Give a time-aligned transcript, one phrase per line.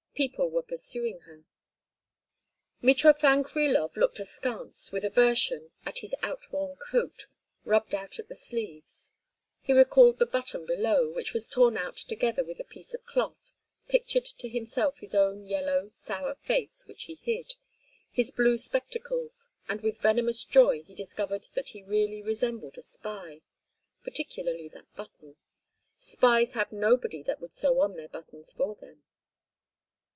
[0.13, 1.45] People were pursuing her.
[2.83, 7.25] Mitrofan Krilov looked askance, with aversion, at his outworn coat,
[7.65, 9.13] rubbed out at the sleeves;
[9.63, 13.51] he recalled the button below, which was torn out together with a piece of cloth,
[13.87, 17.55] pictured to himself his own yellow, sour face, which he hid;
[18.11, 23.41] his blue spectacles; and with venomous joy he discovered that he really resembled a spy.
[24.03, 25.37] Particularly that button.
[25.97, 29.01] Spies have nobody that would sew on their buttons for them.